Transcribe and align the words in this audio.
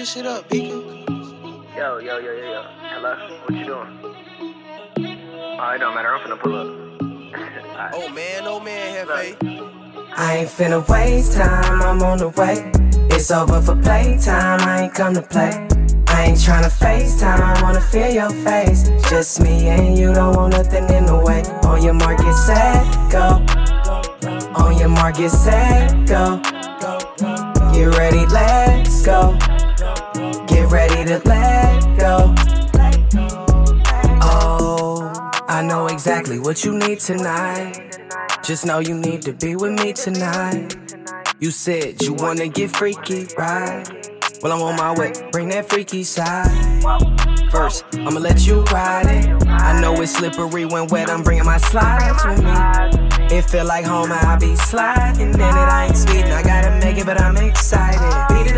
this 0.00 0.14
shit 0.14 0.24
up, 0.24 0.48
Beacon. 0.48 1.04
Yo, 1.76 1.98
yo, 1.98 2.16
yo, 2.16 2.32
yo, 2.32 2.52
yo. 2.52 2.62
Hello? 2.88 3.12
What 3.44 3.54
you 3.54 3.66
doing? 3.66 3.98
Oh, 5.60 5.72
it 5.74 5.78
don't 5.78 5.94
matter. 5.94 6.14
I'm 6.14 6.20
finna 6.20 6.40
pull 6.40 6.54
up. 6.54 6.66
Alright. 7.70 7.92
Oh 7.92 8.08
man, 8.08 8.46
oh 8.46 8.60
man, 8.60 9.06
Hefe. 9.06 9.36
I 10.16 10.36
ain't 10.38 10.48
finna 10.48 10.88
waste 10.88 11.36
time, 11.36 11.82
I'm 11.82 12.02
on 12.02 12.16
the 12.16 12.30
way. 12.30 12.72
It's 13.14 13.30
over 13.30 13.60
for 13.60 13.76
playtime, 13.76 14.60
I 14.62 14.84
ain't 14.84 14.94
come 14.94 15.12
to 15.12 15.22
play. 15.22 15.68
I 16.08 16.24
ain't 16.28 16.38
tryna 16.38 16.72
FaceTime, 16.72 17.40
I 17.40 17.62
wanna 17.62 17.82
feel 17.82 18.10
your 18.10 18.30
face. 18.30 18.88
Just 19.10 19.42
me 19.42 19.68
and 19.68 19.98
you, 19.98 20.14
don't 20.14 20.34
want 20.34 20.54
nothing 20.54 20.88
in 20.88 21.04
the 21.04 21.18
way. 21.18 21.42
On 21.68 21.82
your 21.82 21.94
mark, 21.94 22.18
get 22.18 22.32
set, 22.32 23.12
go. 23.12 23.44
On 24.54 24.78
your 24.78 24.88
mark, 24.88 25.16
get 25.16 25.30
set, 25.30 25.92
go. 26.06 26.40
Get 26.40 27.94
ready, 27.98 28.24
let's 28.26 28.38
go. 28.38 28.38
Get 28.38 28.38
ready 28.38 28.69
to 31.10 31.28
let 31.28 31.98
go. 31.98 32.32
Oh, 34.22 35.12
I 35.48 35.60
know 35.60 35.88
exactly 35.88 36.38
what 36.38 36.64
you 36.64 36.78
need 36.78 37.00
tonight. 37.00 37.98
Just 38.44 38.64
know 38.64 38.78
you 38.78 38.94
need 38.94 39.22
to 39.22 39.32
be 39.32 39.56
with 39.56 39.72
me 39.72 39.92
tonight. 39.92 40.76
You 41.40 41.50
said 41.50 42.00
you 42.02 42.14
wanna 42.14 42.46
get 42.46 42.70
freaky, 42.70 43.26
right? 43.36 43.84
Well, 44.40 44.52
I'm 44.52 44.62
on 44.62 44.76
my 44.76 44.94
way, 44.96 45.12
bring 45.32 45.48
that 45.48 45.68
freaky 45.68 46.04
side. 46.04 46.48
First, 47.50 47.86
I'ma 47.94 48.20
let 48.20 48.46
you 48.46 48.62
ride 48.66 49.06
it. 49.06 49.48
I 49.48 49.80
know 49.80 50.00
it's 50.00 50.12
slippery 50.12 50.64
when 50.64 50.86
wet, 50.86 51.10
I'm 51.10 51.24
bringing 51.24 51.44
my 51.44 51.58
slides 51.58 52.24
with 52.24 52.38
me. 52.44 53.36
It 53.36 53.50
feel 53.50 53.64
like 53.64 53.84
home, 53.84 54.12
I 54.12 54.36
be 54.36 54.54
sliding 54.54 55.34
in 55.34 55.40
it. 55.40 55.42
I 55.42 55.86
ain't 55.86 55.96
speeding, 55.96 56.30
I 56.30 56.44
gotta 56.44 56.78
make 56.78 56.98
it, 56.98 57.06
but 57.06 57.20
I'm 57.20 57.36
excited. 57.36 58.49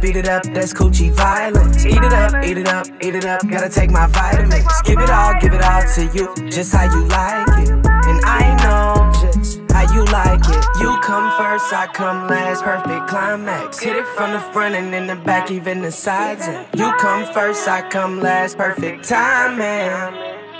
Beat 0.00 0.16
it 0.16 0.28
up, 0.28 0.40
up, 0.40 0.44
it 0.44 0.48
up, 0.48 0.54
that's 0.54 0.74
coochie 0.74 1.10
violence. 1.10 1.86
Eat 1.86 1.96
it 1.96 2.12
up, 2.12 2.44
eat 2.44 2.58
it 2.58 2.68
up, 2.68 2.86
eat 3.00 3.14
it 3.14 3.24
up, 3.24 3.40
gotta 3.48 3.68
take 3.68 3.90
my 3.90 4.06
vitamins. 4.08 4.66
Give 4.84 4.98
it 4.98 5.08
all, 5.08 5.34
give 5.40 5.54
it 5.54 5.62
all 5.62 5.82
to 5.94 6.04
you, 6.14 6.50
just 6.50 6.74
how 6.74 6.84
you 6.84 7.04
like 7.08 7.48
it. 7.60 7.70
And 7.70 8.24
I 8.24 8.54
know 8.62 9.10
just 9.20 9.60
how 9.70 9.92
you 9.94 10.04
like 10.04 10.40
it. 10.40 10.64
You 10.80 10.98
come 11.00 11.32
first, 11.38 11.72
I 11.72 11.88
come 11.92 12.28
last, 12.28 12.62
perfect 12.62 13.08
climax. 13.08 13.78
Hit 13.78 13.96
it 13.96 14.06
from 14.08 14.32
the 14.32 14.40
front 14.52 14.74
and 14.74 14.94
in 14.94 15.06
the 15.06 15.16
back, 15.16 15.50
even 15.50 15.80
the 15.80 15.90
sides. 15.90 16.46
And 16.46 16.66
you 16.78 16.92
come 16.98 17.32
first, 17.32 17.66
I 17.66 17.88
come 17.88 18.20
last, 18.20 18.58
perfect 18.58 19.08
timing. 19.08 20.14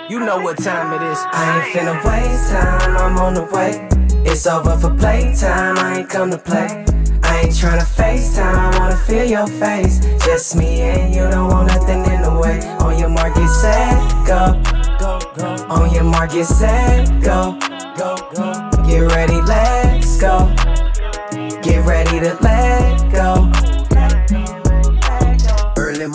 You 0.08 0.20
know 0.20 0.38
what 0.38 0.56
time 0.58 0.94
it 0.94 1.04
is. 1.04 1.18
I 1.32 1.66
ain't 1.66 1.74
finna 1.74 2.04
waste 2.04 2.50
time, 2.52 2.96
I'm 2.96 3.18
on 3.18 3.34
the 3.34 3.44
way. 3.44 3.88
It's 4.24 4.46
over 4.46 4.78
for 4.78 4.94
playtime, 4.96 5.78
I 5.78 5.98
ain't 5.98 6.08
come 6.08 6.30
to 6.30 6.38
play. 6.38 6.95
Ain't 7.46 7.54
tryna 7.54 7.86
FaceTime, 7.86 8.74
I 8.74 8.76
wanna 8.76 8.96
feel 8.96 9.24
your 9.24 9.46
face. 9.46 10.00
Just 10.24 10.56
me 10.56 10.80
and 10.80 11.14
you, 11.14 11.30
don't 11.30 11.48
want 11.48 11.68
nothing 11.68 12.04
in 12.12 12.22
the 12.22 12.40
way. 12.42 12.58
On 12.80 12.98
your 12.98 13.08
mark, 13.08 13.36
get 13.36 13.46
set, 13.46 14.26
go. 14.26 14.60
Go, 14.98 15.20
go, 15.36 15.66
on 15.68 15.94
your 15.94 16.02
mark, 16.02 16.32
get 16.32 16.44
set, 16.44 17.06
go. 17.22 17.56
Go, 17.96 18.16
go, 18.34 18.52
get 18.84 19.12
ready, 19.12 19.40
let's 19.42 19.75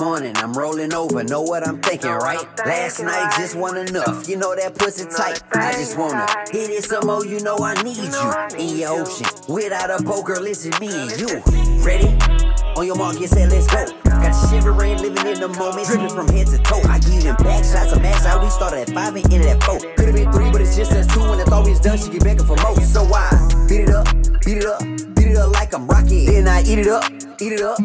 morning, 0.01 0.35
I'm 0.37 0.53
rolling 0.53 0.95
over, 0.95 1.23
know 1.23 1.43
what 1.43 1.67
I'm 1.67 1.79
thinking, 1.79 2.09
right? 2.09 2.41
Last 2.65 3.03
night 3.03 3.33
just 3.37 3.55
wasn't 3.55 3.91
enough, 3.91 4.27
you 4.27 4.35
know 4.35 4.55
that 4.55 4.73
pussy 4.73 5.05
tight. 5.05 5.43
I 5.53 5.73
just 5.73 5.95
wanna 5.95 6.25
hit 6.51 6.71
it 6.71 6.83
some 6.85 7.05
more, 7.05 7.23
you 7.23 7.39
know 7.41 7.55
I 7.59 7.75
need 7.83 7.97
you 7.97 8.57
in 8.57 8.79
your 8.79 9.05
ocean. 9.05 9.27
Without 9.47 9.91
a 9.91 10.03
poker, 10.03 10.39
listen, 10.39 10.73
me 10.81 10.89
and 10.89 11.13
you. 11.21 11.37
Ready? 11.85 12.17
On 12.77 12.87
your 12.87 12.95
mark, 12.95 13.19
get 13.19 13.29
set, 13.29 13.51
let's 13.51 13.67
go. 13.67 13.85
Got 14.05 14.33
you 14.33 14.49
shivering, 14.49 14.97
living 14.97 15.27
in 15.27 15.39
the 15.39 15.49
moment, 15.49 15.85
dripping 15.85 16.09
from 16.09 16.27
head 16.29 16.47
to 16.47 16.57
toe. 16.57 16.81
I 16.89 16.97
give 16.97 17.21
them 17.21 17.35
back 17.37 17.63
shots 17.63 17.93
of 17.93 18.01
max 18.01 18.25
out. 18.25 18.41
We 18.41 18.49
started 18.49 18.89
at 18.89 18.89
five 18.89 19.15
and 19.15 19.31
ended 19.31 19.49
at 19.49 19.61
four. 19.63 19.77
Could've 19.97 20.15
been 20.15 20.31
three, 20.31 20.49
but 20.49 20.61
it's 20.61 20.75
just 20.75 20.93
us 20.93 21.05
two. 21.13 21.21
And 21.21 21.39
thought 21.45 21.63
we 21.63 21.71
was 21.71 21.79
done, 21.79 21.99
she 21.99 22.09
get 22.09 22.23
begging 22.23 22.47
for 22.47 22.57
more. 22.57 22.75
So 22.81 23.05
I 23.05 23.29
beat 23.69 23.81
it 23.81 23.89
up, 23.89 24.07
beat 24.41 24.57
it 24.57 24.65
up, 24.65 24.81
beat 25.13 25.29
it 25.29 25.37
up 25.37 25.53
like 25.53 25.75
I'm 25.75 25.85
Rocky. 25.85 26.25
Then 26.25 26.47
I 26.47 26.63
eat 26.63 26.79
it 26.79 26.87
up, 26.87 27.05
eat 27.39 27.53
it 27.53 27.61
up, 27.61 27.77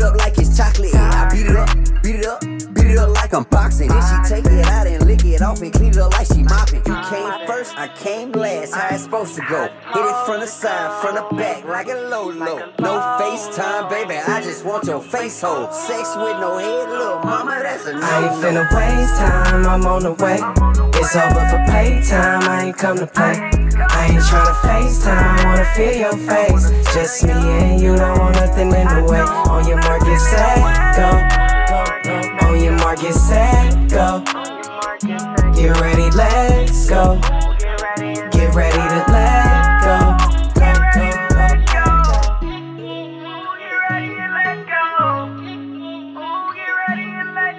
it 0.00 0.04
up 0.04 0.16
like 0.16 0.38
it's 0.38 0.56
chocolate. 0.56 0.94
I 0.94 1.28
beat 1.30 1.46
it 1.46 1.56
up, 1.56 1.68
beat 2.02 2.16
it 2.16 2.26
up, 2.26 2.40
beat 2.40 2.90
it 2.92 2.98
up 2.98 3.10
like 3.10 3.32
I'm 3.34 3.44
boxing. 3.44 3.88
Then 3.88 4.02
she 4.02 4.34
take 4.34 4.46
it 4.46 4.66
out 4.66 4.86
and 4.86 5.04
lick 5.06 5.24
it 5.24 5.42
off 5.42 5.60
and 5.60 5.72
clean 5.72 5.90
it 5.90 5.98
up 5.98 6.12
like 6.12 6.26
she 6.26 6.42
mopping. 6.42 6.82
You 6.86 6.96
came 7.08 7.46
first, 7.46 7.76
I 7.76 7.88
came 7.88 8.32
last. 8.32 8.74
How 8.74 8.94
it's 8.94 9.04
supposed 9.04 9.34
to 9.36 9.42
go? 9.42 9.62
Hit 9.64 10.04
it 10.04 10.26
from 10.26 10.40
the 10.40 10.46
side, 10.46 10.90
from 11.02 11.16
the 11.16 11.36
back 11.36 11.64
like 11.64 11.88
a 11.88 12.08
low 12.08 12.30
low. 12.30 12.58
No 12.78 12.92
FaceTime, 13.20 13.90
baby. 13.90 14.16
I 14.16 14.40
just 14.42 14.64
want 14.64 14.84
your 14.86 15.00
face 15.00 15.40
hole. 15.40 15.70
Sex 15.70 16.16
with 16.16 16.38
no 16.40 16.58
head, 16.58 16.88
little 16.88 17.18
mama. 17.20 17.60
That's 17.62 17.86
a 17.86 17.92
no. 17.92 18.00
I 18.00 18.24
ain't 18.24 18.42
finna 18.42 18.64
waste 18.72 19.16
time, 19.20 19.66
I'm 19.66 19.86
on 19.86 20.02
the 20.02 20.14
way. 20.14 20.38
It's 21.00 21.16
over 21.16 21.44
for 21.50 21.62
playtime, 21.68 22.42
I 22.42 22.64
ain't 22.66 22.76
come 22.76 22.98
to 22.98 23.06
play. 23.06 23.36
I 23.92 24.08
ain't 24.12 24.22
tryna 24.22 24.54
FaceTime, 24.64 25.29
feel 25.80 25.96
your 25.96 26.12
face. 26.28 26.68
Just 26.92 27.24
me 27.24 27.32
and 27.32 27.80
you, 27.80 27.96
don't 27.96 28.18
want 28.18 28.34
nothing 28.36 28.66
in 28.66 28.88
the 28.88 29.02
way. 29.10 29.20
On 29.20 29.66
your 29.66 29.78
mark, 29.78 30.02
get 30.02 30.18
set, 30.18 30.58
go. 30.96 31.08
On 32.46 32.62
your 32.62 32.72
mark, 32.72 33.00
get 33.00 33.14
set, 33.14 33.88
go. 33.88 34.22
Get 35.54 35.80
ready, 35.80 36.10
let's 36.16 36.86
go. 36.88 37.18
Get 38.30 38.54
ready 38.54 38.76
to 38.76 39.04
let 39.08 39.82
go 39.84 39.92
Oh 39.92 39.96
Get 43.58 43.90
ready 43.90 44.08
to 44.08 44.26
let 44.36 44.58
go. 44.66 44.84
Oh 46.16 46.52
get 46.54 46.72
ready 46.88 47.06
and 47.20 47.30
let 47.34 47.54